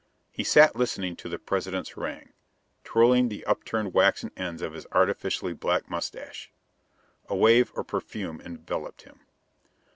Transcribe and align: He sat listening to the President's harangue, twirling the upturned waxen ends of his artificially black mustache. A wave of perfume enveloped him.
He 0.31 0.43
sat 0.43 0.75
listening 0.75 1.15
to 1.17 1.29
the 1.29 1.37
President's 1.37 1.91
harangue, 1.91 2.33
twirling 2.83 3.29
the 3.29 3.45
upturned 3.45 3.93
waxen 3.93 4.31
ends 4.35 4.63
of 4.63 4.73
his 4.73 4.87
artificially 4.93 5.53
black 5.53 5.91
mustache. 5.91 6.51
A 7.29 7.35
wave 7.35 7.71
of 7.75 7.85
perfume 7.85 8.41
enveloped 8.43 9.03
him. 9.03 9.19